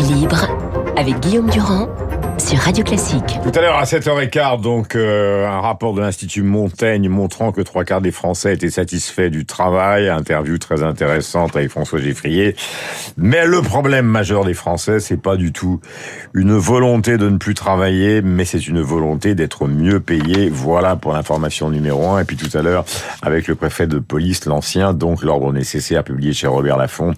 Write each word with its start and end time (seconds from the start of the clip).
Libre 0.00 0.48
avec 0.96 1.20
Guillaume 1.20 1.50
Durand 1.50 1.88
Radio 2.56 2.84
Classique. 2.84 3.38
Tout 3.42 3.58
à 3.58 3.60
l'heure 3.62 3.76
à 3.76 3.84
7h15, 3.84 4.60
donc 4.60 4.94
euh, 4.94 5.46
un 5.46 5.60
rapport 5.60 5.94
de 5.94 6.00
l'Institut 6.00 6.42
Montaigne 6.42 7.08
montrant 7.08 7.50
que 7.52 7.60
trois 7.60 7.84
quarts 7.84 8.00
des 8.00 8.10
Français 8.10 8.54
étaient 8.54 8.70
satisfaits 8.70 9.30
du 9.30 9.46
travail, 9.46 10.08
interview 10.08 10.58
très 10.58 10.82
intéressante 10.82 11.56
avec 11.56 11.70
François 11.70 12.00
Geffrier. 12.00 12.54
Mais 13.16 13.46
le 13.46 13.62
problème 13.62 14.06
majeur 14.06 14.44
des 14.44 14.54
Français, 14.54 15.00
c'est 15.00 15.16
pas 15.16 15.36
du 15.36 15.52
tout 15.52 15.80
une 16.34 16.52
volonté 16.52 17.16
de 17.16 17.28
ne 17.28 17.38
plus 17.38 17.54
travailler, 17.54 18.22
mais 18.22 18.44
c'est 18.44 18.66
une 18.66 18.80
volonté 18.80 19.34
d'être 19.34 19.66
mieux 19.66 20.00
payé. 20.00 20.50
Voilà 20.50 20.96
pour 20.96 21.12
l'information 21.12 21.70
numéro 21.70 22.06
un. 22.08 22.20
Et 22.20 22.24
puis 22.24 22.36
tout 22.36 22.56
à 22.56 22.62
l'heure, 22.62 22.84
avec 23.22 23.48
le 23.48 23.54
préfet 23.54 23.86
de 23.86 23.98
police, 23.98 24.44
l'ancien, 24.46 24.92
donc 24.92 25.22
l'ordre 25.22 25.52
nécessaire 25.52 26.04
publié 26.04 26.32
chez 26.32 26.46
Robert 26.46 26.76
Laffont, 26.76 27.14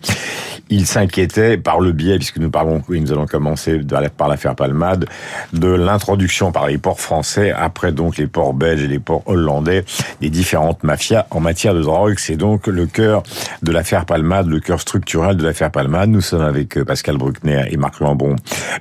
il 0.70 0.86
s'inquiétait 0.86 1.56
par 1.56 1.80
le 1.80 1.92
biais, 1.92 2.16
puisque 2.16 2.38
nous 2.38 2.50
parlons, 2.50 2.82
nous 2.88 3.12
allons 3.12 3.26
commencer 3.26 3.80
par 4.16 4.28
l'affaire 4.28 4.54
Palmade, 4.54 5.06
de 5.52 5.68
l'introduction 5.68 6.52
par 6.52 6.66
les 6.66 6.78
ports 6.78 7.00
français, 7.00 7.52
après 7.52 7.92
donc 7.92 8.16
les 8.16 8.26
ports 8.26 8.54
belges 8.54 8.82
et 8.82 8.88
les 8.88 8.98
ports 8.98 9.22
hollandais, 9.26 9.84
des 10.20 10.30
différentes 10.30 10.82
mafias 10.82 11.26
en 11.30 11.40
matière 11.40 11.74
de 11.74 11.82
drogue. 11.82 12.16
C'est 12.18 12.36
donc 12.36 12.66
le 12.66 12.86
cœur 12.86 13.22
de 13.62 13.72
l'affaire 13.72 14.06
Palmade, 14.06 14.46
le 14.46 14.60
cœur 14.60 14.80
structurel 14.80 15.36
de 15.36 15.44
l'affaire 15.44 15.70
Palmade. 15.70 16.10
Nous 16.10 16.20
sommes 16.20 16.42
avec 16.42 16.76
euh, 16.76 16.84
Pascal 16.84 17.16
Bruckner 17.16 17.64
et 17.70 17.76
Marc 17.76 18.00
Lambron, 18.00 18.36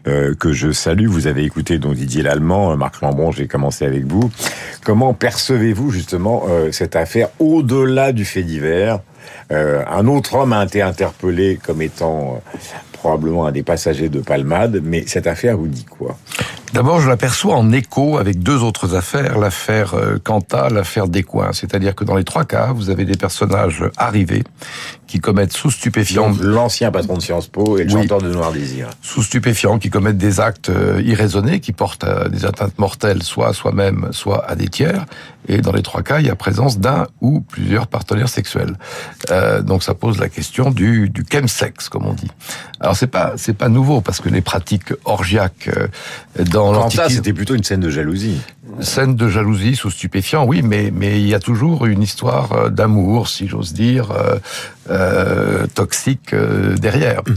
euh, 0.07 0.33
que 0.35 0.51
je 0.51 0.71
salue. 0.71 1.07
Vous 1.07 1.27
avez 1.27 1.43
écouté 1.43 1.77
donc 1.77 1.95
Didier 1.95 2.23
Lallemand. 2.23 2.71
Euh, 2.71 2.75
Marc 2.75 3.01
Lambron, 3.01 3.31
j'ai 3.31 3.47
commencé 3.47 3.85
avec 3.85 4.05
vous. 4.05 4.31
Comment 4.83 5.13
percevez-vous 5.13 5.91
justement 5.91 6.45
cette 6.71 6.95
affaire 6.95 7.29
au-delà 7.39 8.11
du 8.11 8.25
fait 8.25 8.43
divers? 8.43 8.99
Un 9.49 10.07
autre 10.07 10.35
homme 10.35 10.51
a 10.51 10.65
été 10.65 10.81
interpellé 10.81 11.57
comme 11.63 11.81
étant 11.81 12.41
probablement 13.03 13.45
un 13.45 13.51
des 13.51 13.63
passagers 13.63 14.07
de 14.07 14.21
Palmade, 14.21 14.79
mais 14.81 15.03
cette 15.07 15.27
affaire 15.27 15.57
vous 15.57 15.67
dit 15.67 15.83
quoi? 15.83 16.17
D'abord, 16.71 17.01
je 17.01 17.07
l'aperçois 17.07 17.55
en 17.55 17.71
écho 17.71 18.17
avec 18.17 18.39
deux 18.39 18.63
autres 18.63 18.95
affaires, 18.95 19.37
l'affaire 19.37 19.93
Quanta, 20.23 20.69
l'affaire 20.69 21.07
Descoings. 21.07 21.53
C'est-à-dire 21.53 21.93
que 21.93 22.03
dans 22.03 22.15
les 22.15 22.23
trois 22.23 22.45
cas, 22.45 22.71
vous 22.73 22.89
avez 22.89 23.05
des 23.05 23.15
personnages 23.15 23.83
arrivés 23.95 24.43
qui 25.05 25.19
commettent 25.19 25.53
sous 25.53 25.69
stupéfiants... 25.69 26.33
L'ancien 26.41 26.89
patron 26.89 27.17
de 27.17 27.21
Sciences 27.21 27.47
Po 27.47 27.77
et 27.77 27.83
le 27.83 27.89
chanteur 27.91 28.19
de 28.19 28.31
Noir 28.31 28.51
Désir. 28.51 28.89
Sous 29.03 29.21
stupéfiants, 29.21 29.77
qui 29.77 29.91
commettent 29.91 30.17
des 30.17 30.39
actes 30.39 30.71
irraisonnés, 31.03 31.59
qui 31.59 31.73
portent 31.73 32.05
à 32.05 32.27
des 32.27 32.43
atteintes 32.45 32.79
mortelles, 32.79 33.21
soit 33.21 33.49
à 33.49 33.53
soi-même, 33.53 34.07
soit 34.09 34.43
à 34.49 34.55
des 34.55 34.67
tiers. 34.67 35.05
Et 35.47 35.61
dans 35.61 35.73
les 35.73 35.83
trois 35.83 36.01
cas, 36.01 36.21
il 36.21 36.25
y 36.25 36.31
a 36.31 36.35
présence 36.35 36.79
d'un 36.79 37.05
ou 37.21 37.41
plusieurs 37.41 37.85
partenaires 37.85 38.29
sexuels. 38.29 38.75
Euh, 39.29 39.61
donc 39.61 39.83
ça 39.83 39.93
pose 39.93 40.17
la 40.17 40.29
question 40.29 40.71
du, 40.71 41.09
du 41.09 41.23
chemsex, 41.29 41.89
comme 41.89 42.07
on 42.07 42.13
dit. 42.13 42.31
Alors 42.79 42.92
c'est 42.93 43.07
pas 43.07 43.33
c'est 43.37 43.53
pas 43.53 43.69
nouveau 43.69 44.01
parce 44.01 44.21
que 44.21 44.29
les 44.29 44.41
pratiques 44.41 44.93
orgiaques 45.05 45.69
dans 46.37 46.71
l'Antiquité... 46.71 47.13
c'était 47.13 47.33
plutôt 47.33 47.55
une 47.55 47.63
scène 47.63 47.79
de 47.79 47.89
jalousie. 47.89 48.41
Scène 48.79 49.15
de 49.15 49.29
jalousie 49.29 49.75
sous 49.75 49.91
stupéfiant, 49.91 50.45
oui, 50.45 50.61
mais 50.61 50.91
mais 50.93 51.21
il 51.21 51.27
y 51.27 51.33
a 51.33 51.39
toujours 51.39 51.85
une 51.85 52.01
histoire 52.01 52.71
d'amour, 52.71 53.27
si 53.27 53.47
j'ose 53.47 53.73
dire, 53.73 54.11
euh, 54.11 54.39
euh, 54.89 55.67
toxique 55.67 56.33
derrière. 56.79 57.21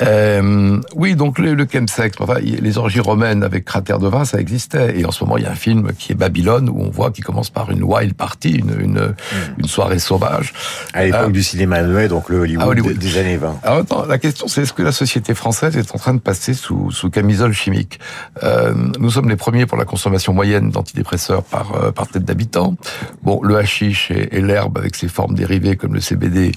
Euh, 0.00 0.80
oui, 0.94 1.14
donc 1.14 1.38
le, 1.38 1.54
le 1.54 1.66
chemsex, 1.70 2.16
enfin, 2.20 2.38
les 2.40 2.78
orgies 2.78 3.00
romaines 3.00 3.42
avec 3.42 3.64
cratère 3.64 3.98
de 3.98 4.08
vin, 4.08 4.24
ça 4.24 4.38
existait. 4.38 4.98
Et 4.98 5.04
en 5.04 5.10
ce 5.10 5.22
moment, 5.24 5.36
il 5.36 5.44
y 5.44 5.46
a 5.46 5.50
un 5.50 5.56
film 5.56 5.92
qui 5.98 6.12
est 6.12 6.14
Babylone, 6.14 6.68
où 6.68 6.80
on 6.80 6.90
voit 6.90 7.10
qu'il 7.10 7.24
commence 7.24 7.50
par 7.50 7.70
une 7.70 7.82
wild 7.82 8.14
party, 8.14 8.52
une, 8.52 8.80
une, 8.80 9.00
hmm. 9.00 9.58
une 9.58 9.66
soirée 9.66 9.98
sauvage. 9.98 10.52
À 10.94 11.04
l'époque 11.04 11.28
euh, 11.28 11.30
du 11.30 11.42
cinéma 11.42 11.82
muet, 11.82 12.08
donc 12.08 12.28
le 12.28 12.40
Hollywood, 12.40 12.98
Des, 12.98 13.18
années 13.18 13.36
20. 13.36 13.60
Alors, 13.62 13.78
attends, 13.78 14.06
la 14.06 14.18
question, 14.18 14.48
c'est 14.48 14.62
est-ce 14.62 14.72
que 14.72 14.82
la 14.82 14.92
société 14.92 15.34
française 15.34 15.76
est 15.76 15.94
en 15.94 15.98
train 15.98 16.14
de 16.14 16.20
passer 16.20 16.54
sous, 16.54 16.90
sous 16.90 17.10
camisole 17.10 17.52
chimique? 17.52 18.00
Euh, 18.42 18.72
Nous 18.98 19.10
sommes 19.10 19.28
les 19.28 19.36
premiers 19.36 19.66
pour 19.66 19.76
la 19.76 19.84
consommation 19.84 20.32
moyenne 20.32 20.70
d'antidépresseurs 20.70 21.42
par, 21.42 21.74
euh, 21.74 21.92
par 21.92 22.08
tête 22.08 22.24
d'habitant. 22.24 22.76
Bon, 23.22 23.42
le 23.42 23.56
hashish 23.56 24.10
et, 24.10 24.36
et 24.36 24.40
l'herbe, 24.40 24.78
avec 24.78 24.96
ses 24.96 25.08
formes 25.08 25.34
dérivées 25.34 25.76
comme 25.76 25.94
le 25.94 26.00
CBD, 26.00 26.52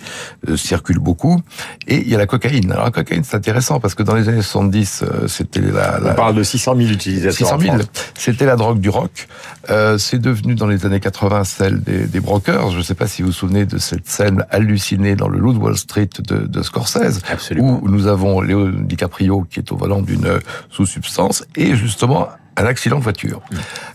euh, 0.47 0.56
circulent 0.56 1.00
beaucoup. 1.00 1.41
Et 1.88 1.97
il 1.97 2.09
y 2.09 2.16
a 2.16 2.18
la 2.18 2.28
cocaïne. 2.28 2.72
Alors, 2.72 2.85
la 2.85 2.91
cocaïne, 2.91 3.25
c'est 3.25 3.36
intéressant 3.36 3.80
parce 3.80 3.96
que 3.96 4.03
dans 4.03 4.16
les 4.16 4.30
années 4.30 4.41
70, 4.41 5.03
euh, 5.03 5.28
c'était 5.28 5.62
la, 5.62 6.00
la, 6.00 6.12
On 6.12 6.16
parle 6.16 6.36
de 6.36 6.44
600 6.44 6.75
000 6.78 6.90
utilisateurs. 6.91 7.34
600 7.34 7.59
000. 7.59 7.78
C'était 8.18 8.46
la 8.46 8.56
drogue 8.56 8.80
du 8.80 8.90
rock. 8.90 9.28
Euh, 9.69 9.97
c'est 9.97 10.19
devenu 10.19 10.56
dans 10.56 10.68
les 10.68 10.86
années 10.86 11.00
80 11.00 11.44
celle 11.44 11.81
des, 11.81 12.06
des 12.06 12.19
brokers. 12.19 12.72
Je 12.72 12.78
ne 12.78 12.84
sais 12.84 12.96
pas 12.96 13.08
si 13.08 13.22
vous 13.22 13.30
vous 13.30 13.34
souvenez 13.34 13.66
de 13.66 13.78
cette 13.78 14.08
scène 14.08 14.46
hallucinée 14.52 15.16
dans 15.16 15.28
le 15.28 15.40
Loup 15.40 15.53
Wall 15.53 15.78
Street 15.78 16.09
de, 16.19 16.46
de 16.46 16.62
Scorsese, 16.62 17.22
Absolument. 17.30 17.80
où 17.81 17.90
nous 17.90 18.08
avons 18.08 18.41
Léo 18.41 18.69
DiCaprio 18.69 19.46
qui 19.50 19.59
est 19.59 19.72
au 19.72 19.78
volant 19.78 20.02
d'une 20.02 20.40
sous-substance 20.69 21.44
et 21.56 21.75
justement 21.75 22.30
un 22.57 22.66
accident 22.66 22.97
de 22.97 23.03
voiture. 23.03 23.41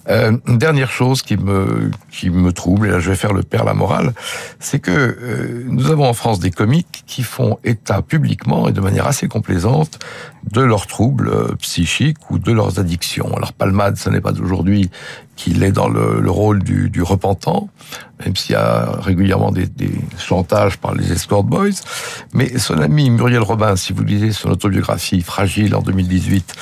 Euh, 0.09 0.37
une 0.47 0.59
dernière 0.59 0.91
chose 0.91 1.23
qui 1.23 1.37
me 1.37 1.91
qui 2.11 2.31
me 2.31 2.53
trouble, 2.53 2.89
et 2.89 2.91
là 2.91 2.99
je 2.99 3.11
vais 3.11 3.17
faire 3.17 3.33
le 3.33 3.43
père 3.43 3.65
la 3.65 3.75
morale, 3.75 4.13
c'est 4.59 4.79
que 4.79 4.91
euh, 4.91 5.65
nous 5.67 5.91
avons 5.91 6.05
en 6.05 6.13
France 6.13 6.41
des 6.41 6.51
comiques 6.51 7.05
qui 7.07 7.23
font 7.23 7.59
état 7.65 8.03
publiquement 8.03 8.69
et 8.69 8.73
de 8.73 8.81
manière 8.81 9.07
assez 9.07 9.29
complaisante 9.29 9.99
de 10.51 10.61
leurs 10.61 10.87
troubles 10.87 11.29
euh, 11.29 11.55
psychiques 11.61 12.31
ou 12.31 12.39
de 12.39 12.53
leurs 12.53 12.79
addictions. 12.79 13.35
Alors 13.37 13.53
Palmade, 13.53 13.97
ce 13.97 14.11
n'est 14.11 14.21
pas 14.21 14.33
d'aujourd'hui 14.33 14.91
qu'il 15.41 15.63
est 15.65 15.73
dans 15.73 15.89
le, 15.89 16.21
le 16.21 16.31
rôle 16.31 16.63
du, 16.63 16.91
du, 16.91 17.03
repentant, 17.03 17.71
même 18.23 18.37
s'il 18.37 18.53
y 18.53 18.57
a 18.57 18.93
régulièrement 19.01 19.53
des, 19.53 19.65
des, 19.65 19.91
chantages 20.19 20.77
par 20.77 20.95
les 20.95 21.13
escort 21.13 21.45
boys. 21.45 21.71
Mais 22.35 22.59
son 22.59 22.79
ami 22.79 23.09
Muriel 23.09 23.41
Robin, 23.41 23.75
si 23.75 23.95
vous 23.95 24.05
lisez 24.05 24.33
son 24.33 24.51
autobiographie 24.51 25.23
Fragile 25.23 25.75
en 25.75 25.81
2018, 25.81 26.55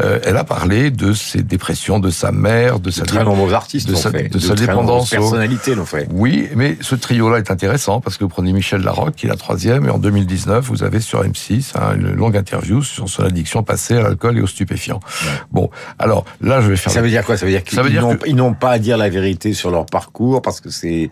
euh, 0.00 0.18
elle 0.22 0.36
a 0.36 0.44
parlé 0.44 0.90
de 0.90 1.14
ses 1.14 1.42
dépressions, 1.42 1.98
de 1.98 2.10
sa 2.10 2.30
mère, 2.30 2.78
de, 2.78 2.84
de 2.84 2.90
sa 2.90 3.06
très 3.06 3.24
nombreux 3.24 3.54
artistes 3.54 3.88
de 3.88 3.94
sa, 3.94 4.10
fait. 4.10 4.24
de, 4.24 4.34
de 4.34 4.38
sa 4.38 4.54
dépendance, 4.54 5.08
personnalité 5.08 5.74
l'ont 5.74 5.86
fait. 5.86 6.06
Oui, 6.12 6.48
mais 6.54 6.76
ce 6.82 6.94
trio-là 6.94 7.38
est 7.38 7.50
intéressant 7.50 8.02
parce 8.02 8.18
que 8.18 8.24
vous 8.24 8.30
prenez 8.30 8.52
Michel 8.52 8.82
Larocque, 8.82 9.14
qui 9.14 9.24
est 9.24 9.30
la 9.30 9.36
troisième, 9.36 9.86
et 9.86 9.90
en 9.90 9.98
2019, 9.98 10.66
vous 10.66 10.82
avez 10.82 11.00
sur 11.00 11.22
M6 11.24 11.72
hein, 11.76 11.94
une 11.96 12.12
longue 12.12 12.36
interview 12.36 12.82
sur 12.82 13.08
son 13.08 13.22
addiction 13.22 13.62
passée 13.62 13.96
à 13.96 14.02
l'alcool 14.02 14.36
et 14.36 14.42
aux 14.42 14.46
stupéfiants. 14.46 15.00
Ouais. 15.22 15.30
Bon, 15.52 15.70
alors 15.98 16.26
là, 16.42 16.60
je 16.60 16.68
vais 16.68 16.76
faire. 16.76 16.92
Ça 16.92 17.00
veut 17.00 17.08
dire 17.08 17.24
quoi? 17.24 17.38
Ça 17.38 17.46
veut 17.46 17.52
dire 17.52 17.64
qu'ils 17.64 17.78
ils 18.26 18.36
n'ont 18.36 18.54
pas 18.54 18.70
à 18.70 18.78
dire 18.78 18.96
la 18.96 19.08
vérité 19.08 19.52
sur 19.52 19.70
leur 19.70 19.86
parcours 19.86 20.42
parce 20.42 20.60
que 20.60 20.70
c'est. 20.70 21.10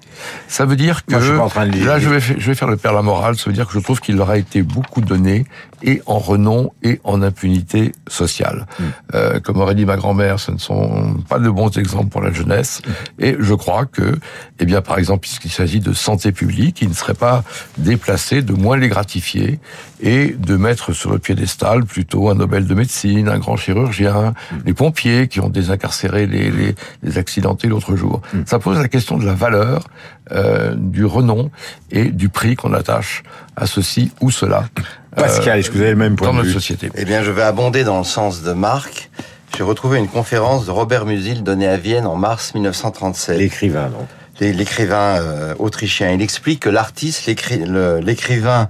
Ça 0.48 0.64
veut 0.64 0.76
dire 0.76 1.04
que 1.04 1.12
Moi, 1.12 1.20
je 1.20 1.26
suis 1.26 1.36
pas 1.36 1.44
en 1.44 1.48
train 1.48 1.66
de 1.66 1.72
les... 1.72 1.84
là, 1.84 1.98
je 1.98 2.08
vais, 2.08 2.20
je 2.20 2.34
vais 2.34 2.54
faire 2.54 2.68
le 2.68 2.76
père 2.76 2.92
la 2.92 3.02
morale. 3.02 3.36
Ça 3.36 3.44
veut 3.46 3.52
dire 3.52 3.66
que 3.66 3.72
je 3.72 3.78
trouve 3.78 4.00
qu'il 4.00 4.16
leur 4.16 4.30
a 4.30 4.38
été 4.38 4.62
beaucoup 4.62 5.00
donné 5.00 5.46
et 5.82 6.02
en 6.06 6.18
renom 6.18 6.72
et 6.82 7.00
en 7.04 7.22
impunité 7.22 7.92
sociale. 8.08 8.66
Mm. 8.78 8.84
Euh, 9.14 9.40
comme 9.40 9.60
aurait 9.60 9.74
dit 9.74 9.84
ma 9.84 9.96
grand-mère, 9.96 10.40
ce 10.40 10.50
ne 10.50 10.58
sont 10.58 11.16
pas 11.28 11.38
de 11.38 11.48
bons 11.50 11.76
exemples 11.78 12.08
pour 12.08 12.22
la 12.22 12.32
jeunesse. 12.32 12.80
Mm. 12.86 13.24
Et 13.24 13.36
je 13.38 13.54
crois 13.54 13.86
que, 13.86 14.18
eh 14.58 14.64
bien, 14.64 14.80
par 14.80 14.98
exemple, 14.98 15.20
puisqu'il 15.20 15.50
s'agit 15.50 15.80
de 15.80 15.92
santé 15.92 16.32
publique, 16.32 16.80
il 16.82 16.88
ne 16.88 16.94
serait 16.94 17.14
pas 17.14 17.44
déplacé 17.78 18.42
de 18.42 18.54
moins 18.54 18.76
les 18.76 18.88
gratifier 18.88 19.60
et 20.04 20.36
de 20.38 20.56
mettre 20.56 20.92
sur 20.92 21.10
le 21.10 21.18
piédestal 21.18 21.84
plutôt 21.84 22.28
un 22.28 22.34
Nobel 22.34 22.66
de 22.66 22.74
médecine, 22.74 23.26
un 23.28 23.38
grand 23.38 23.56
chirurgien, 23.56 24.34
mm. 24.52 24.56
les 24.66 24.74
pompiers 24.74 25.28
qui 25.28 25.40
ont 25.40 25.48
désincarcéré 25.48 26.26
les, 26.26 26.50
les, 26.50 26.74
les 27.02 27.18
accidentés 27.18 27.68
l'autre 27.68 27.96
jour. 27.96 28.20
Mm. 28.34 28.42
Ça 28.44 28.58
pose 28.58 28.78
la 28.78 28.88
question 28.88 29.16
de 29.16 29.24
la 29.24 29.32
valeur, 29.32 29.88
euh, 30.30 30.74
du 30.76 31.06
renom 31.06 31.50
et 31.90 32.04
du 32.04 32.28
prix 32.28 32.54
qu'on 32.54 32.74
attache 32.74 33.22
à 33.56 33.66
ceci 33.66 34.12
ou 34.20 34.30
cela. 34.30 34.68
Pascal, 35.16 35.58
est-ce 35.58 35.70
que 35.70 35.76
vous 35.76 35.82
avez 35.82 35.90
le 35.90 35.96
même 35.96 36.16
point 36.16 36.28
dans 36.28 36.32
de 36.34 36.38
notre 36.38 36.48
vue 36.48 36.54
société 36.54 36.90
Eh 36.94 37.06
bien, 37.06 37.22
je 37.22 37.30
vais 37.30 37.42
abonder 37.42 37.82
dans 37.82 37.98
le 37.98 38.04
sens 38.04 38.42
de 38.42 38.52
Marc. 38.52 39.10
J'ai 39.56 39.62
retrouvé 39.62 39.98
une 39.98 40.08
conférence 40.08 40.66
de 40.66 40.70
Robert 40.70 41.06
Musil 41.06 41.42
donnée 41.42 41.68
à 41.68 41.78
Vienne 41.78 42.06
en 42.06 42.16
mars 42.16 42.54
1937. 42.54 43.38
L'écrivain, 43.38 43.88
donc. 43.88 44.06
L'écrivain 44.40 45.20
euh, 45.20 45.54
autrichien. 45.58 46.10
Il 46.10 46.20
explique 46.20 46.60
que 46.60 46.68
l'artiste, 46.68 47.26
l'écrivain 47.26 48.68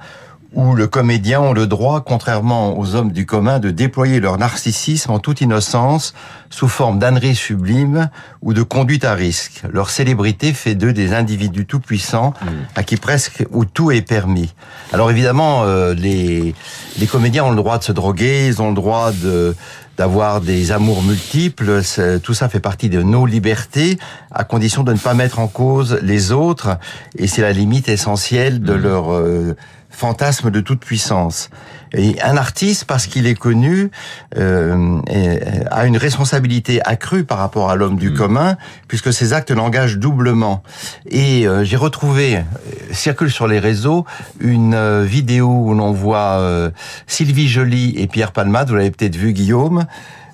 où 0.55 0.75
le 0.75 0.87
comédien 0.87 1.41
ont 1.41 1.53
le 1.53 1.67
droit, 1.67 2.03
contrairement 2.03 2.79
aux 2.79 2.95
hommes 2.95 3.13
du 3.13 3.27
commun, 3.27 3.59
de 3.59 3.71
déployer 3.71 4.21
leur 4.21 4.39
narcissisme 4.39 5.11
en 5.11 5.19
toute 5.19 5.41
innocence, 5.41 6.15
sous 6.51 6.69
forme 6.69 6.99
d'ânerie 6.99 7.35
sublime 7.35 8.09
ou 8.41 8.55
de 8.55 8.63
conduite 8.63 9.05
à 9.05 9.15
risque. 9.15 9.63
Leur 9.73 9.91
célébrité 9.91 10.53
fait 10.53 10.75
d'eux 10.75 10.93
des 10.93 11.13
individus 11.13 11.67
tout-puissants, 11.67 12.35
mmh. 12.41 12.47
à 12.77 12.83
qui 12.85 12.97
presque 12.97 13.45
où 13.51 13.65
tout 13.65 13.91
est 13.91 14.03
permis. 14.03 14.55
Alors 14.93 15.11
évidemment, 15.11 15.65
euh, 15.65 15.95
les, 15.95 16.55
les 16.99 17.07
comédiens 17.07 17.45
ont 17.45 17.51
le 17.51 17.57
droit 17.57 17.79
de 17.79 17.85
se 17.85 17.93
droguer, 17.93 18.47
ils 18.47 18.63
ont 18.63 18.69
le 18.69 18.77
droit 18.77 19.11
de 19.13 19.55
d'avoir 19.97 20.41
des 20.41 20.73
amours 20.73 21.05
multiples. 21.05 21.81
Tout 22.23 22.35
ça 22.35 22.49
fait 22.49 22.59
partie 22.59 22.89
de 22.89 23.01
nos 23.03 23.27
libertés, 23.27 23.97
à 24.33 24.43
condition 24.43 24.83
de 24.83 24.93
ne 24.93 24.99
pas 24.99 25.15
mettre 25.15 25.39
en 25.39 25.47
cause 25.47 26.01
les 26.03 26.33
autres. 26.33 26.79
Et 27.17 27.29
c'est 27.29 27.43
la 27.43 27.53
limite 27.53 27.89
essentielle 27.89 28.61
de 28.61 28.75
mmh. 28.75 28.83
leur 28.83 29.13
euh, 29.13 29.57
fantasme 29.95 30.51
de 30.51 30.61
toute 30.61 30.85
puissance. 30.85 31.49
Et 31.97 32.21
un 32.23 32.37
artiste, 32.37 32.85
parce 32.85 33.07
qu'il 33.07 33.27
est 33.27 33.35
connu, 33.35 33.91
euh, 34.37 35.01
a 35.71 35.87
une 35.87 35.97
responsabilité 35.97 36.81
accrue 36.85 37.25
par 37.25 37.39
rapport 37.39 37.71
à 37.71 37.77
l'homme 37.77 37.97
du 37.97 38.11
mmh. 38.11 38.15
commun, 38.15 38.57
puisque 38.89 39.13
ses 39.13 39.33
actes 39.33 39.51
l'engagent 39.51 39.99
doublement. 39.99 40.63
Et 41.09 41.47
euh, 41.47 41.65
j'ai 41.65 41.77
retrouvé, 41.77 42.37
euh, 42.37 42.41
circule 42.93 43.31
sur 43.31 43.47
les 43.47 43.59
réseaux, 43.59 44.05
une 44.41 44.75
euh, 44.75 45.05
vidéo 45.05 45.49
où 45.49 45.75
l'on 45.75 45.93
voit 45.93 46.15
Sylvie 47.07 47.49
Joly 47.49 47.95
et 47.97 48.07
Pierre 48.07 48.33
Palmade, 48.33 48.69
vous 48.69 48.77
l'avez 48.77 48.91
peut-être 48.91 49.17
vu 49.17 49.33
Guillaume, 49.33 49.87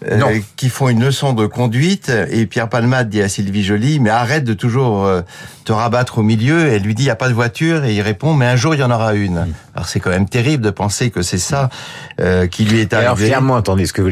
euh, 0.09 0.41
qui 0.57 0.71
font 0.71 0.89
une 0.89 1.05
leçon 1.05 1.35
de 1.35 1.45
conduite. 1.47 2.11
Et 2.31 2.47
Pierre 2.47 2.71
Palmade 2.71 3.11
dit 3.11 3.21
à 3.21 3.29
Sylvie 3.29 3.63
Joly, 3.63 4.01
mais 4.01 4.09
arrête 4.09 4.45
de 4.45 4.55
toujours 4.55 5.05
euh, 5.05 5.21
te 5.65 5.73
rabattre 5.73 6.19
au 6.19 6.23
milieu. 6.23 6.69
Elle 6.69 6.83
lui 6.83 6.95
dit, 6.95 7.03
il 7.03 7.07
n'y 7.07 7.11
a 7.11 7.17
pas 7.17 7.29
de 7.29 7.35
voiture. 7.35 7.85
Et 7.85 7.95
il 7.95 8.01
répond, 8.01 8.33
mais 8.33 8.47
un 8.47 8.57
jour, 8.57 8.75
il 8.75 8.81
y 8.81 8.83
en 8.83 8.91
aura 8.91 9.15
une. 9.15 9.41
Mm. 9.41 9.55
Alors 9.75 9.89
c'est 9.89 10.01
quand 10.01 10.11
même 10.11 10.29
terrible 10.29 10.65
de 10.65 10.71
penser 10.71 11.11
que 11.11 11.21
c'est 11.21 11.39
ça 11.51 11.69
euh, 12.21 12.47
qui 12.47 12.65
lui 12.65 12.81
est 12.81 12.93
arrivé. 12.93 13.07
Alors 13.07 13.19
clairement, 13.19 13.57
attendez, 13.57 13.87
ce 13.87 13.93
que 13.93 14.03
vous, 14.03 14.11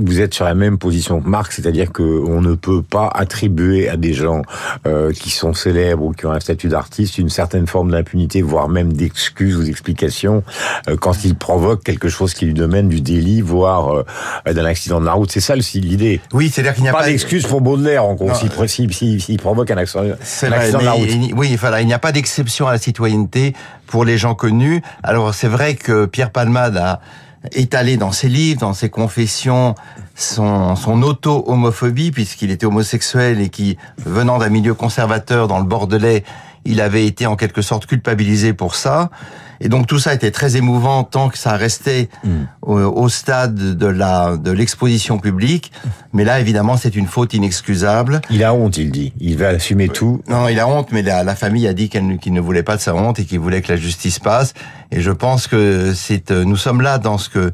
vous 0.00 0.20
êtes 0.20 0.34
sur 0.34 0.44
la 0.44 0.54
même 0.54 0.78
position 0.78 1.20
que 1.20 1.28
Marc, 1.28 1.52
c'est-à-dire 1.52 1.92
qu'on 1.92 2.40
ne 2.40 2.54
peut 2.54 2.82
pas 2.82 3.10
attribuer 3.14 3.88
à 3.88 3.96
des 3.96 4.14
gens 4.14 4.42
euh, 4.86 5.12
qui 5.12 5.30
sont 5.30 5.54
célèbres 5.54 6.04
ou 6.04 6.12
qui 6.12 6.26
ont 6.26 6.32
un 6.32 6.40
statut 6.40 6.68
d'artiste 6.68 7.18
une 7.18 7.28
certaine 7.28 7.66
forme 7.66 7.90
d'impunité, 7.90 8.42
voire 8.42 8.68
même 8.68 8.92
d'excuses 8.92 9.56
ou 9.56 9.64
d'explications 9.64 10.42
euh, 10.88 10.96
quand 10.96 11.24
ils 11.24 11.34
provoquent 11.34 11.84
quelque 11.84 12.08
chose 12.08 12.34
qui 12.34 12.46
lui 12.46 12.54
domine 12.54 12.88
du 12.88 13.00
délit, 13.00 13.40
voire 13.40 14.04
d'un 14.46 14.64
accident 14.64 15.00
de 15.00 15.06
la 15.06 15.12
route 15.12 15.30
c'est 15.30 15.40
ça 15.40 15.54
l'idée. 15.56 16.20
Oui, 16.32 16.50
c'est-à-dire 16.52 16.74
qu'il 16.74 16.82
n'y 16.82 16.88
a 16.88 16.92
pas, 16.92 17.06
d'excuse 17.06 17.46
pour 17.46 17.60
Baudelaire, 17.60 18.04
en 18.04 18.14
gros, 18.14 18.30
s'il 18.34 18.92
si, 18.92 19.20
si, 19.20 19.36
provoque 19.36 19.70
un 19.70 19.76
accident, 19.76 20.02
de 20.04 20.84
la 20.84 20.92
route. 20.92 21.08
oui, 21.36 21.56
il 21.80 21.86
n'y 21.86 21.94
a 21.94 21.98
pas 21.98 22.12
d'exception 22.12 22.66
à 22.66 22.72
la 22.72 22.78
citoyenneté 22.78 23.54
pour 23.92 24.06
les 24.06 24.16
gens 24.16 24.34
connus. 24.34 24.82
Alors 25.02 25.34
c'est 25.34 25.48
vrai 25.48 25.74
que 25.74 26.06
Pierre 26.06 26.30
Palmade 26.70 26.76
a 26.76 27.00
étalé 27.52 27.96
dans 27.96 28.12
ses 28.12 28.28
livres, 28.28 28.60
dans 28.60 28.72
ses 28.72 28.88
confessions, 28.88 29.74
son, 30.14 30.76
son 30.76 31.02
auto-homophobie, 31.02 32.12
puisqu'il 32.12 32.50
était 32.50 32.66
homosexuel 32.66 33.40
et 33.40 33.48
qui, 33.48 33.76
venant 33.98 34.38
d'un 34.38 34.48
milieu 34.48 34.74
conservateur 34.74 35.48
dans 35.48 35.58
le 35.58 35.64
Bordelais, 35.64 36.22
il 36.64 36.80
avait 36.80 37.06
été 37.06 37.26
en 37.26 37.36
quelque 37.36 37.62
sorte 37.62 37.86
culpabilisé 37.86 38.52
pour 38.52 38.74
ça. 38.74 39.10
Et 39.60 39.68
donc 39.68 39.86
tout 39.86 40.00
ça 40.00 40.12
était 40.12 40.32
très 40.32 40.56
émouvant 40.56 41.04
tant 41.04 41.28
que 41.28 41.38
ça 41.38 41.56
restait 41.56 42.08
hmm. 42.24 42.44
au, 42.62 43.08
stade 43.08 43.54
de 43.54 43.86
la 43.86 44.36
de 44.36 44.50
l'exposition 44.50 45.18
publique. 45.18 45.70
Mais 46.12 46.24
là, 46.24 46.40
évidemment, 46.40 46.76
c'est 46.76 46.96
une 46.96 47.06
faute 47.06 47.32
inexcusable. 47.32 48.20
Il 48.28 48.42
a 48.42 48.54
honte, 48.54 48.76
il 48.76 48.90
dit. 48.90 49.12
Il 49.20 49.36
va 49.36 49.48
assumer 49.48 49.88
tout. 49.88 50.20
Non, 50.28 50.48
il 50.48 50.58
a 50.58 50.66
honte, 50.66 50.90
mais 50.90 51.02
la, 51.02 51.36
famille 51.36 51.68
a 51.68 51.74
dit 51.74 51.88
qu'elle 51.88 52.18
qu'il 52.18 52.32
ne 52.32 52.40
voulait 52.40 52.64
pas 52.64 52.76
de 52.76 52.80
sa 52.80 52.94
honte 52.94 53.20
et 53.20 53.24
qu'il 53.24 53.38
voulait 53.38 53.62
que 53.62 53.70
la 53.72 53.78
justice 53.78 54.18
passe. 54.18 54.52
Et 54.90 55.00
je 55.00 55.12
pense 55.12 55.46
que 55.46 55.94
c'est 55.94 56.32
nous 56.32 56.56
sommes 56.56 56.80
là 56.80 56.98
dans 56.98 57.18
ce 57.18 57.28
que 57.28 57.52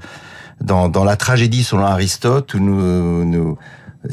dans, 0.62 0.88
dans 0.88 1.04
la 1.04 1.16
tragédie 1.16 1.62
selon 1.62 1.84
Aristote 1.84 2.54
où 2.54 2.58
nous 2.58 3.24
nous 3.26 3.58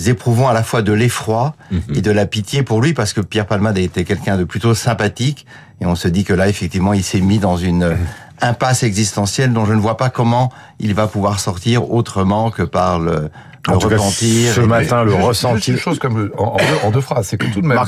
éprouvons 0.07 0.47
à 0.47 0.53
la 0.53 0.63
fois 0.63 0.81
de 0.81 0.93
l'effroi 0.93 1.55
mhm. 1.71 1.81
et 1.95 2.01
de 2.01 2.11
la 2.11 2.25
pitié 2.25 2.63
pour 2.63 2.81
lui 2.81 2.93
parce 2.93 3.13
que 3.13 3.21
Pierre 3.21 3.45
Palmade 3.45 3.77
a 3.77 3.81
été 3.81 4.03
quelqu'un 4.03 4.37
de 4.37 4.43
plutôt 4.43 4.73
sympathique 4.73 5.45
et 5.81 5.85
on 5.85 5.95
se 5.95 6.07
dit 6.07 6.23
que 6.23 6.33
là 6.33 6.47
effectivement 6.47 6.93
il 6.93 7.03
s'est 7.03 7.21
mis 7.21 7.39
dans 7.39 7.57
une 7.57 7.89
mhm. 7.89 7.97
impasse 8.41 8.83
existentielle 8.83 9.53
dont 9.53 9.65
je 9.65 9.73
ne 9.73 9.79
vois 9.79 9.97
pas 9.97 10.09
comment 10.09 10.51
il 10.79 10.93
va 10.93 11.07
pouvoir 11.07 11.39
sortir 11.39 11.91
autrement 11.91 12.51
que 12.51 12.63
par 12.63 12.99
le, 12.99 13.29
repentir. 13.67 14.53
ce 14.53 14.61
matin, 14.61 15.03
le 15.03 15.13
ressenti. 15.13 15.71
Une 15.71 15.77
chose 15.77 15.99
comme 15.99 16.31
en, 16.37 16.91
deux, 16.91 17.01
phrases, 17.01 17.27
c'est 17.27 17.37
que 17.37 17.47
tout 17.47 17.61
de 17.61 17.67
même, 17.67 17.79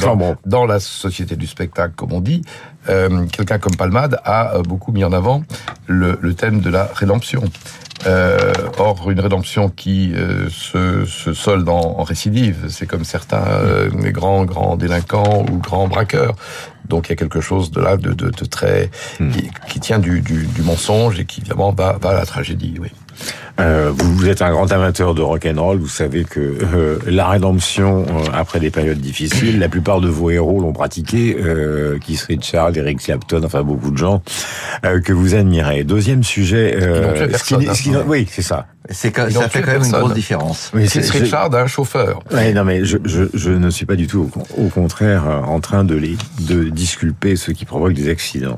dans, 0.45 0.65
la 0.65 0.79
société 0.79 1.35
du 1.35 1.47
spectacle, 1.47 1.94
comme 1.95 2.13
on 2.13 2.21
dit, 2.21 2.41
euh, 2.89 3.25
quelqu'un 3.27 3.59
comme 3.59 3.75
Palmade 3.75 4.19
a 4.23 4.55
euh, 4.55 4.63
beaucoup 4.63 4.91
mis 4.91 5.03
en 5.03 5.11
avant 5.11 5.44
le, 5.85 6.17
le 6.21 6.33
thème 6.33 6.61
de 6.61 6.69
la 6.69 6.89
rédemption. 6.94 7.44
Euh, 8.07 8.54
or, 8.77 9.09
une 9.12 9.19
rédemption 9.19 9.69
qui 9.69 10.13
euh, 10.15 10.50
se, 10.50 11.06
se, 11.06 11.33
solde 11.33 11.68
en, 11.68 12.04
récidive, 12.04 12.68
c'est 12.69 12.86
comme 12.86 13.04
certains 13.04 13.45
euh, 13.45 13.89
grands 14.12 14.45
grands 14.45 14.77
délinquants 14.77 15.45
ou 15.51 15.57
grands 15.57 15.88
braqueurs. 15.88 16.36
Donc 16.88 17.07
il 17.07 17.09
y 17.09 17.13
a 17.13 17.15
quelque 17.18 17.42
chose 17.42 17.69
de 17.71 17.81
là 17.81 17.98
de, 17.98 18.13
de, 18.13 18.30
de 18.30 18.45
très 18.45 18.89
hmm. 19.19 19.31
qui, 19.31 19.51
qui, 19.69 19.80
tient 19.81 20.00
du, 20.00 20.21
du, 20.21 20.45
du, 20.45 20.62
mensonge 20.62 21.19
et 21.19 21.25
qui 21.25 21.42
évidemment 21.42 21.74
va, 21.74 21.98
va 22.01 22.12
à 22.12 22.13
la 22.13 22.25
tragédie. 22.25 22.75
Oui. 22.80 22.89
Euh, 23.59 23.92
vous, 23.94 24.30
êtes 24.30 24.42
un 24.42 24.51
grand 24.51 24.71
amateur 24.71 25.15
de 25.15 25.21
rock 25.21 25.45
and 25.45 25.62
roll. 25.62 25.77
Vous 25.77 25.88
savez 25.88 26.24
que 26.24 26.39
euh, 26.39 27.00
la 27.07 27.27
rédemption 27.27 28.06
euh, 28.07 28.30
après 28.33 28.59
des 28.59 28.69
périodes 28.69 29.00
difficiles, 29.00 29.59
la 29.59 29.69
plupart 29.69 30.00
de 30.01 30.09
vos 30.09 30.30
héros 30.30 30.59
l'ont 30.59 30.74
pratiqué. 30.74 31.38
Euh, 31.39 31.98
Keith 32.00 32.21
Richard, 32.21 32.75
Eric 32.75 33.00
Clapton, 33.00 33.42
enfin 33.44 33.63
beaucoup 33.63 33.92
de 33.92 33.98
gens 33.98 34.21
que 34.83 35.13
vous 35.13 35.36
admirez. 35.36 35.83
Deuxième 35.83 36.24
sujet. 36.24 36.77
Hein. 36.81 38.04
oui, 38.07 38.27
c'est 38.30 38.42
ça. 38.42 38.68
C'est 38.89 39.15
ça 39.15 39.50
fait 39.50 39.62
quand 39.62 39.74
même 39.74 39.83
une 39.83 39.92
grosse 39.92 40.13
différence. 40.13 40.71
Oui, 40.74 40.88
c'est 40.88 41.07
Richard, 41.09 41.54
un 41.54 41.68
chauffeur. 41.68 42.19
Oui, 42.31 42.54
non, 42.54 42.63
mais 42.63 42.86
je, 42.86 42.98
je, 43.04 43.24
je, 43.33 43.51
ne 43.51 43.69
suis 43.69 43.86
pas 43.86 43.95
du 43.95 44.07
tout 44.07 44.30
au, 44.57 44.69
contraire 44.69 45.27
euh, 45.27 45.42
en 45.42 45.59
train 45.59 45.83
de 45.83 45.95
les 45.95 46.15
de 46.39 46.65
disculper 46.65 47.36
ceux 47.36 47.54
qui 47.54 47.65
provoquent 47.65 47.94
des 47.94 48.09
accidents. 48.09 48.57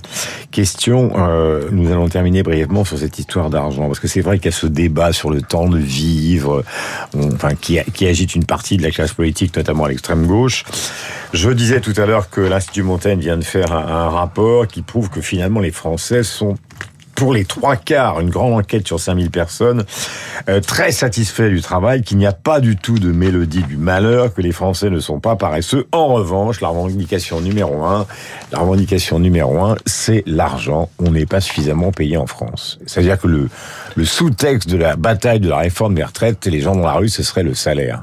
Question, 0.51 1.13
euh, 1.17 1.69
nous 1.71 1.91
allons 1.91 2.09
terminer 2.09 2.43
brièvement 2.43 2.85
sur 2.85 2.97
cette 2.99 3.17
histoire 3.17 3.49
d'argent 3.49 3.87
parce 3.87 3.99
que 3.99 4.07
c'est 4.07 4.21
vrai 4.21 4.37
qu'il 4.37 4.45
y 4.45 4.53
a 4.53 4.57
ce 4.57 4.67
débat 4.67 4.88
sur 5.11 5.29
le 5.29 5.41
temps 5.41 5.67
de 5.67 5.77
vivre, 5.77 6.63
enfin 7.15 7.55
qui, 7.55 7.79
qui 7.93 8.05
agite 8.05 8.35
une 8.35 8.45
partie 8.45 8.77
de 8.77 8.83
la 8.83 8.91
classe 8.91 9.13
politique, 9.13 9.55
notamment 9.55 9.85
à 9.85 9.89
l'extrême 9.89 10.25
gauche. 10.25 10.63
Je 11.33 11.49
disais 11.49 11.79
tout 11.79 11.93
à 11.97 12.05
l'heure 12.05 12.29
que 12.29 12.41
l'Institut 12.41 12.83
Montaigne 12.83 13.19
vient 13.19 13.37
de 13.37 13.43
faire 13.43 13.71
un 13.71 14.09
rapport 14.09 14.67
qui 14.67 14.81
prouve 14.81 15.09
que 15.09 15.21
finalement 15.21 15.59
les 15.59 15.71
Français 15.71 16.23
sont 16.23 16.55
pour 17.19 17.33
les 17.33 17.43
trois 17.43 17.75
quarts, 17.75 18.21
une 18.21 18.29
grande 18.29 18.53
enquête 18.53 18.87
sur 18.87 18.97
5000 18.97 19.29
personnes, 19.29 19.83
euh, 20.47 20.61
très 20.61 20.93
satisfait 20.93 21.49
du 21.49 21.61
travail, 21.61 22.01
qu'il 22.01 22.17
n'y 22.17 22.25
a 22.25 22.31
pas 22.31 22.61
du 22.61 22.77
tout 22.77 22.97
de 22.97 23.11
mélodie 23.11 23.63
du 23.63 23.75
malheur, 23.75 24.33
que 24.33 24.41
les 24.41 24.53
Français 24.53 24.89
ne 24.89 25.01
sont 25.01 25.19
pas 25.19 25.35
paresseux. 25.35 25.85
En 25.91 26.07
revanche, 26.07 26.61
la 26.61 26.69
revendication 26.69 27.41
numéro 27.41 27.83
un, 27.83 28.07
la 28.53 28.59
revendication 28.59 29.19
numéro 29.19 29.59
un, 29.59 29.75
c'est 29.85 30.23
l'argent. 30.27 30.89
On 30.97 31.11
n'est 31.11 31.25
pas 31.25 31.41
suffisamment 31.41 31.91
payé 31.91 32.15
en 32.15 32.25
France. 32.25 32.79
C'est-à-dire 32.85 33.19
que 33.19 33.27
le, 33.27 33.49
le 33.97 34.05
sous-texte 34.05 34.69
de 34.69 34.77
la 34.77 34.95
bataille 34.95 35.41
de 35.41 35.49
la 35.49 35.57
réforme 35.57 35.95
des 35.95 36.05
retraites, 36.05 36.45
les 36.45 36.61
gens 36.61 36.73
dans 36.77 36.85
la 36.85 36.93
rue, 36.93 37.09
ce 37.09 37.21
serait 37.21 37.43
le 37.43 37.53
salaire. 37.53 37.99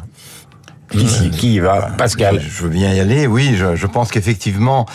Qui, 0.90 1.30
qui 1.30 1.54
y 1.54 1.58
va 1.58 1.90
Pascal 1.98 2.40
je, 2.40 2.62
veux 2.62 2.68
bien 2.68 2.92
y 2.92 3.00
aller, 3.00 3.26
oui. 3.26 3.56
Je, 3.56 3.74
je 3.74 3.86
pense 3.86 4.12
qu'effectivement, 4.12 4.86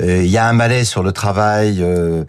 euh, 0.00 0.22
il 0.22 0.30
y 0.30 0.38
a 0.38 0.46
un 0.46 0.52
malaise 0.52 0.88
sur 0.88 1.02
le 1.02 1.10
travail. 1.10 1.78
Euh, 1.80 2.24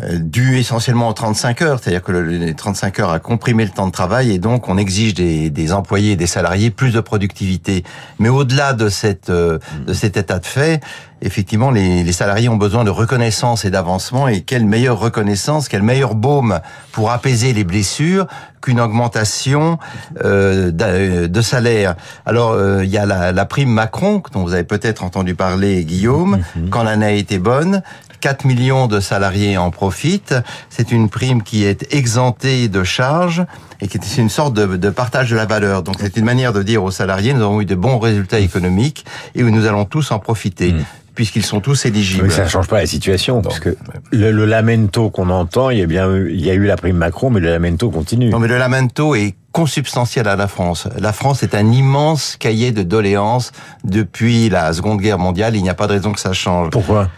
dû 0.00 0.58
essentiellement 0.58 1.08
aux 1.08 1.12
35 1.12 1.62
heures, 1.62 1.80
c'est-à-dire 1.80 2.02
que 2.02 2.12
les 2.12 2.54
35 2.54 3.00
heures 3.00 3.10
a 3.10 3.18
comprimé 3.18 3.64
le 3.64 3.70
temps 3.70 3.86
de 3.88 3.92
travail 3.92 4.30
et 4.30 4.38
donc 4.38 4.68
on 4.68 4.78
exige 4.78 5.14
des, 5.14 5.50
des 5.50 5.72
employés 5.72 6.12
et 6.12 6.16
des 6.16 6.28
salariés 6.28 6.70
plus 6.70 6.92
de 6.92 7.00
productivité. 7.00 7.82
Mais 8.20 8.28
au-delà 8.28 8.74
de 8.74 8.88
cette 8.88 9.30
euh, 9.30 9.58
de 9.86 9.92
cet 9.92 10.16
état 10.16 10.38
de 10.38 10.46
fait, 10.46 10.80
effectivement, 11.20 11.72
les, 11.72 12.04
les 12.04 12.12
salariés 12.12 12.48
ont 12.48 12.56
besoin 12.56 12.84
de 12.84 12.90
reconnaissance 12.90 13.64
et 13.64 13.70
d'avancement 13.70 14.28
et 14.28 14.42
quelle 14.42 14.64
meilleure 14.66 15.00
reconnaissance, 15.00 15.68
quel 15.68 15.82
meilleur 15.82 16.14
baume 16.14 16.60
pour 16.92 17.10
apaiser 17.10 17.52
les 17.52 17.64
blessures 17.64 18.28
qu'une 18.60 18.80
augmentation 18.80 19.78
euh, 20.24 20.70
de 20.70 21.40
salaire. 21.40 21.96
Alors, 22.26 22.56
il 22.82 22.90
y 22.90 22.98
a 22.98 23.06
la, 23.06 23.32
la, 23.32 23.44
prime 23.46 23.70
Macron, 23.70 24.22
dont 24.32 24.42
vous 24.42 24.52
avez 24.52 24.64
peut-être 24.64 25.04
entendu 25.04 25.34
parler, 25.34 25.84
Guillaume, 25.84 26.38
mm-hmm. 26.38 26.68
quand 26.70 26.82
l'année 26.82 27.06
a 27.06 27.12
été 27.12 27.38
bonne. 27.38 27.82
4 28.20 28.44
millions 28.44 28.86
de 28.86 29.00
salariés 29.00 29.56
en 29.56 29.70
profitent. 29.70 30.34
C'est 30.70 30.92
une 30.92 31.08
prime 31.08 31.42
qui 31.42 31.64
est 31.64 31.92
exemptée 31.94 32.68
de 32.68 32.84
charges 32.84 33.44
et 33.80 33.88
qui 33.88 33.98
est 33.98 34.18
une 34.18 34.28
sorte 34.28 34.54
de, 34.54 34.90
partage 34.90 35.30
de 35.30 35.36
la 35.36 35.46
valeur. 35.46 35.82
Donc 35.82 35.96
c'est 36.00 36.16
une 36.16 36.24
manière 36.24 36.52
de 36.52 36.62
dire 36.62 36.82
aux 36.82 36.90
salariés, 36.90 37.34
nous 37.34 37.42
avons 37.42 37.60
eu 37.60 37.66
de 37.66 37.74
bons 37.74 37.98
résultats 37.98 38.40
économiques 38.40 39.04
et 39.34 39.42
nous 39.42 39.66
allons 39.66 39.84
tous 39.84 40.10
en 40.10 40.18
profiter. 40.18 40.72
Mmh. 40.72 40.84
puisqu'ils 41.14 41.44
sont 41.44 41.60
tous 41.60 41.84
éligibles. 41.84 42.24
Mais 42.24 42.30
ça 42.30 42.44
ne 42.44 42.48
change 42.48 42.68
pas 42.68 42.78
la 42.78 42.86
situation, 42.86 43.42
parce 43.42 43.58
que 43.60 43.76
le, 44.12 44.30
lamento 44.44 45.10
qu'on 45.10 45.30
entend, 45.30 45.70
il 45.70 45.78
y 45.78 45.82
a 45.82 45.86
bien 45.86 46.16
il 46.16 46.44
y 46.44 46.50
a 46.50 46.54
eu 46.54 46.64
la 46.64 46.76
prime 46.76 46.96
Macron, 46.96 47.30
mais 47.30 47.40
le 47.40 47.48
lamento 47.48 47.90
continue. 47.90 48.30
Non, 48.30 48.38
mais 48.38 48.48
le 48.48 48.58
lamento 48.58 49.14
est 49.14 49.34
consubstantiel 49.52 50.28
à 50.28 50.36
la 50.36 50.46
France. 50.46 50.86
La 50.98 51.12
France 51.12 51.42
est 51.42 51.54
un 51.56 51.72
immense 51.72 52.36
cahier 52.38 52.70
de 52.70 52.84
doléances 52.84 53.50
depuis 53.82 54.48
la 54.48 54.72
Seconde 54.72 55.00
Guerre 55.00 55.18
mondiale. 55.18 55.56
Il 55.56 55.62
n'y 55.62 55.70
a 55.70 55.74
pas 55.74 55.88
de 55.88 55.92
raison 55.94 56.12
que 56.12 56.20
ça 56.20 56.32
change. 56.32 56.70
Pourquoi? 56.70 57.08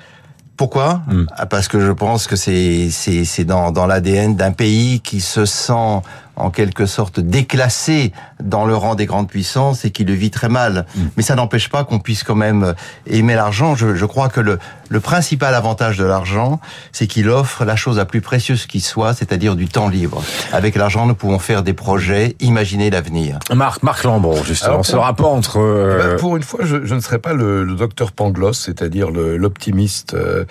Pourquoi 0.61 1.01
hmm. 1.07 1.25
ah, 1.39 1.47
Parce 1.47 1.69
que 1.69 1.81
je 1.81 1.91
pense 1.91 2.27
que 2.27 2.37
c'est 2.37 2.91
c'est 2.91 3.45
dans 3.45 3.73
dans 3.73 3.87
l'ADN 3.87 4.37
d'un 4.37 4.53
pays 4.53 5.01
qui 5.01 5.23
se 5.23 5.47
sent 5.47 6.03
en 6.41 6.51
quelque 6.51 6.87
sorte 6.87 7.21
déclassé 7.21 8.13
dans 8.43 8.65
le 8.65 8.75
rang 8.75 8.95
des 8.95 9.07
grandes 9.07 9.29
puissances 9.29 9.85
et 9.85 9.91
qui 9.91 10.05
le 10.05 10.15
vit 10.15 10.31
très 10.31 10.49
mal. 10.49 10.87
Hmm. 10.97 11.09
Mais 11.17 11.23
ça 11.23 11.35
n'empêche 11.35 11.69
pas 11.69 11.85
qu'on 11.85 11.99
puisse 12.01 12.23
quand 12.25 12.35
même 12.35 12.75
aimer 13.07 13.35
l'argent. 13.35 13.75
Je, 13.75 13.95
je 13.95 14.07
crois 14.07 14.29
que 14.29 14.41
le 14.41 14.59
Le 14.91 14.99
principal 14.99 15.55
avantage 15.55 15.97
de 15.99 16.05
l'argent, 16.05 16.59
c'est 16.91 17.07
qu'il 17.07 17.29
offre 17.29 17.65
la 17.65 17.77
chose 17.77 17.97
la 17.99 18.05
plus 18.05 18.21
précieuse 18.21 18.67
qui 18.67 18.81
soit, 18.81 19.15
c'est-à-dire 19.15 19.55
du 19.55 19.69
temps 19.69 19.89
libre. 19.89 20.21
Avec 20.53 20.75
l'argent, 20.75 21.07
nous 21.07 21.15
pouvons 21.15 21.39
faire 21.39 21.63
des 21.63 21.75
projets, 21.75 22.35
imaginer 22.41 22.91
l'avenir. 22.91 23.39
Marc, 23.55 23.85
Marc 23.85 24.03
Lambron, 24.03 24.43
justement, 24.43 24.83
Alors, 24.83 24.87
ce 24.87 24.97
rapport 24.97 25.33
entre... 25.33 25.59
euh, 25.61 26.01
Eh 26.03 26.09
ben, 26.09 26.17
pour 26.19 26.37
une 26.37 26.43
fois, 26.43 26.65
je, 26.65 26.85
je 26.85 26.95
ne 26.97 27.01
serai 27.01 27.21
pas 27.21 27.35
le, 27.35 27.63
le 27.63 27.75
docteur 27.77 28.11
Pangloss, 28.11 28.59
c'est-à-dire 28.67 29.11
l'optimiste 29.13 30.15
euh, 30.15 30.45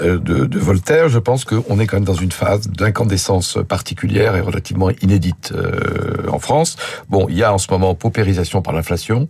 euh, 0.00 0.16
de, 0.18 0.46
de 0.46 0.58
Voltaire. 0.58 1.10
Je 1.10 1.20
pense 1.20 1.44
qu'on 1.44 1.78
est 1.78 1.86
quand 1.86 1.98
même 2.00 2.06
dans 2.14 2.14
une 2.14 2.32
phase 2.32 2.68
d'incandescence 2.68 3.58
particulière 3.68 4.36
et 4.36 4.40
relativement 4.40 4.88
inédite 5.02 5.31
euh, 5.52 6.28
en 6.30 6.38
France. 6.38 6.76
Bon, 7.08 7.26
il 7.28 7.36
y 7.36 7.42
a 7.42 7.52
en 7.52 7.58
ce 7.58 7.70
moment 7.70 7.94
paupérisation 7.94 8.62
par 8.62 8.72
l'inflation. 8.72 9.28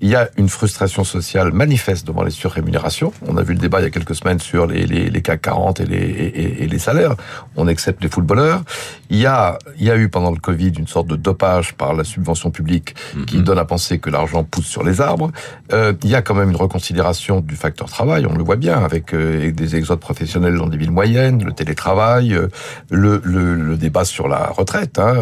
Il 0.00 0.08
y 0.08 0.16
a 0.16 0.28
une 0.36 0.48
frustration 0.48 1.04
sociale 1.04 1.52
manifeste 1.52 2.06
devant 2.06 2.22
les 2.22 2.30
surrémunérations. 2.30 3.12
On 3.26 3.36
a 3.36 3.42
vu 3.42 3.54
le 3.54 3.60
débat 3.60 3.80
il 3.80 3.84
y 3.84 3.86
a 3.86 3.90
quelques 3.90 4.14
semaines 4.14 4.40
sur 4.40 4.66
les, 4.66 4.86
les, 4.86 5.08
les 5.08 5.22
CAC 5.22 5.42
40 5.42 5.80
et 5.80 5.86
les, 5.86 5.96
et, 5.96 6.64
et 6.64 6.66
les 6.66 6.78
salaires. 6.78 7.14
On 7.56 7.66
accepte 7.68 8.02
les 8.02 8.08
footballeurs. 8.10 8.62
Il 9.10 9.18
y 9.18 9.26
a, 9.26 9.58
il 9.78 9.84
y 9.84 9.90
a 9.90 9.96
eu 9.96 10.08
pendant 10.08 10.30
le 10.30 10.38
Covid 10.38 10.72
une 10.78 10.86
sorte 10.86 11.06
de 11.06 11.16
dopage 11.16 11.74
par 11.74 11.94
la 11.94 12.04
subvention 12.04 12.50
publique 12.50 12.94
qui 13.26 13.42
donne 13.42 13.58
à 13.58 13.64
penser 13.64 13.98
que 13.98 14.10
l'argent 14.10 14.44
pousse 14.44 14.66
sur 14.66 14.82
les 14.82 15.00
arbres. 15.00 15.30
Euh, 15.72 15.92
il 16.02 16.10
y 16.10 16.14
a 16.14 16.22
quand 16.22 16.34
même 16.34 16.50
une 16.50 16.56
reconsidération 16.56 17.40
du 17.40 17.56
facteur 17.56 17.88
travail, 17.88 18.26
on 18.26 18.36
le 18.36 18.42
voit 18.42 18.56
bien, 18.56 18.82
avec, 18.82 19.14
euh, 19.14 19.38
avec 19.38 19.54
des 19.54 19.76
exodes 19.76 20.00
professionnels 20.00 20.56
dans 20.56 20.66
des 20.66 20.76
villes 20.76 20.90
moyennes, 20.90 21.44
le 21.44 21.52
télétravail, 21.52 22.34
euh, 22.34 22.48
le, 22.90 23.20
le, 23.24 23.54
le 23.54 23.76
débat 23.76 24.04
sur 24.04 24.28
la 24.28 24.46
retraite, 24.46 24.98
hein, 24.98 25.14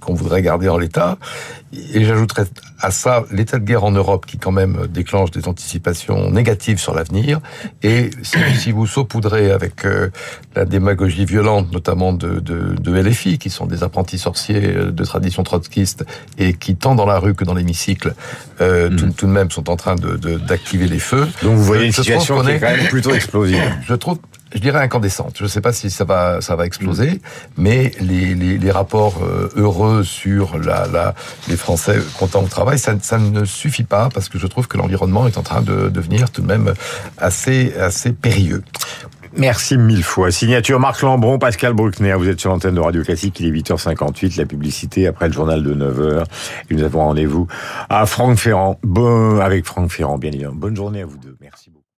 qu'on 0.00 0.14
voudrait 0.14 0.42
garder 0.42 0.68
en 0.68 0.78
l'état. 0.78 1.18
Et 1.72 2.04
j'ajouterais 2.04 2.46
à 2.82 2.90
ça 2.90 3.24
l'état 3.30 3.58
de 3.58 3.64
guerre 3.64 3.84
en 3.84 3.92
Europe 3.92 4.26
qui 4.26 4.38
quand 4.38 4.50
même 4.50 4.86
déclenche 4.88 5.30
des 5.30 5.46
anticipations 5.48 6.30
négatives 6.30 6.78
sur 6.78 6.94
l'avenir. 6.94 7.40
Et 7.82 8.10
si, 8.58 8.72
vous 8.72 8.86
saupoudrez 8.86 9.50
avec 9.52 9.84
euh, 9.86 10.10
la 10.56 10.64
démagogie 10.64 11.24
violente, 11.24 11.72
notamment 11.72 12.12
de, 12.12 12.40
de, 12.40 12.74
de 12.74 12.92
LFI, 13.00 13.38
qui 13.38 13.50
sont 13.50 13.66
des 13.66 13.82
apprentis 13.84 14.18
sorciers 14.18 14.62
euh, 14.66 14.90
de 14.90 15.04
tradition 15.04 15.42
trotskiste 15.44 16.04
et 16.38 16.54
qui 16.54 16.76
tant 16.76 16.94
dans 16.94 17.06
la 17.06 17.18
rue 17.18 17.34
que 17.34 17.44
dans 17.44 17.54
l'hémicycle, 17.54 18.14
euh, 18.60 18.90
tout, 18.90 19.10
tout 19.16 19.26
de 19.26 19.32
même 19.32 19.50
sont 19.50 19.70
en 19.70 19.76
train 19.76 19.94
de 19.94 20.16
de- 20.16 20.38
d'activer 20.38 20.88
les 20.88 20.98
feux. 20.98 21.26
donc 21.42 21.56
vous 21.56 21.64
voyez 21.64 21.86
une 21.86 21.92
situation 21.92 22.42
qui 22.42 22.50
est 22.50 22.56
est- 22.56 22.60
quand 22.60 22.76
même 22.76 22.88
plutôt 22.88 23.14
explosive. 23.14 23.62
je 23.86 23.94
trouve, 23.94 24.18
je 24.54 24.60
dirais 24.60 24.80
incandescente. 24.80 25.34
Je 25.38 25.44
ne 25.44 25.48
sais 25.48 25.60
pas 25.60 25.72
si 25.72 25.90
ça 25.90 26.04
va, 26.04 26.40
ça 26.40 26.56
va 26.56 26.66
exploser, 26.66 27.20
mais 27.56 27.92
les, 28.00 28.34
les, 28.34 28.70
rapports 28.70 29.22
euh, 29.22 29.50
heureux 29.56 30.02
sur 30.04 30.58
la, 30.58 31.14
les 31.48 31.56
Français 31.56 31.98
contents 32.18 32.42
au 32.42 32.48
travail, 32.48 32.78
ça, 32.78 32.94
ça 33.00 33.18
ne 33.18 33.44
suffit 33.44 33.84
pas 33.84 34.08
parce 34.12 34.28
que 34.28 34.38
je 34.38 34.46
trouve 34.46 34.68
que 34.68 34.78
l'environnement 34.78 35.26
est 35.26 35.36
en 35.36 35.42
train 35.42 35.62
de 35.62 35.88
devenir 35.88 36.30
tout 36.30 36.42
de 36.42 36.46
même 36.46 36.74
assez, 37.18 37.74
assez 37.78 38.12
périlleux. 38.12 38.62
Merci 39.34 39.78
mille 39.78 40.02
fois. 40.02 40.30
Signature 40.30 40.78
Marc 40.78 41.00
Lambron, 41.00 41.38
Pascal 41.38 41.72
Bruckner. 41.72 42.14
Vous 42.18 42.28
êtes 42.28 42.38
sur 42.38 42.50
l'antenne 42.50 42.74
de 42.74 42.80
Radio 42.80 43.02
Classique. 43.02 43.40
Il 43.40 43.46
est 43.46 43.62
8h58. 43.62 44.38
La 44.38 44.44
publicité 44.44 45.06
après 45.06 45.28
le 45.28 45.32
journal 45.32 45.62
de 45.62 45.74
9h. 45.74 46.24
Et 46.68 46.74
nous 46.74 46.82
avons 46.82 47.00
rendez-vous 47.00 47.46
à 47.88 48.04
Franck 48.04 48.36
Ferrand. 48.36 48.78
Bon, 48.82 49.40
avec 49.40 49.64
Franck 49.64 49.90
Ferrand, 49.90 50.18
bien 50.18 50.30
évidemment. 50.30 50.54
Bonne 50.54 50.76
journée 50.76 51.00
à 51.00 51.06
vous 51.06 51.16
deux. 51.16 51.34
Merci. 51.40 51.61